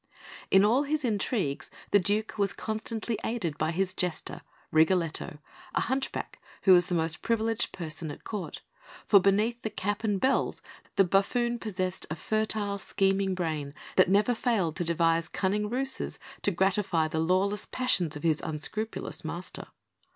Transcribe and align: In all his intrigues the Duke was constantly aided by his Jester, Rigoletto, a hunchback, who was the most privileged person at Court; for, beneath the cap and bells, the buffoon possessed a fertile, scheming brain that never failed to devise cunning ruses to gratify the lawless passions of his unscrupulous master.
In 0.49 0.65
all 0.65 0.81
his 0.81 1.05
intrigues 1.05 1.69
the 1.91 1.99
Duke 1.99 2.35
was 2.35 2.53
constantly 2.53 3.19
aided 3.23 3.55
by 3.59 3.69
his 3.69 3.93
Jester, 3.93 4.41
Rigoletto, 4.71 5.37
a 5.75 5.81
hunchback, 5.81 6.41
who 6.63 6.73
was 6.73 6.87
the 6.87 6.95
most 6.95 7.21
privileged 7.21 7.71
person 7.71 8.09
at 8.09 8.23
Court; 8.23 8.63
for, 9.05 9.19
beneath 9.19 9.61
the 9.61 9.69
cap 9.69 10.03
and 10.03 10.19
bells, 10.19 10.63
the 10.95 11.03
buffoon 11.03 11.59
possessed 11.59 12.07
a 12.09 12.15
fertile, 12.15 12.79
scheming 12.79 13.35
brain 13.35 13.75
that 13.95 14.09
never 14.09 14.33
failed 14.33 14.75
to 14.77 14.83
devise 14.83 15.29
cunning 15.29 15.69
ruses 15.69 16.17
to 16.41 16.49
gratify 16.49 17.07
the 17.07 17.19
lawless 17.19 17.67
passions 17.67 18.15
of 18.15 18.23
his 18.23 18.41
unscrupulous 18.41 19.23
master. 19.23 19.67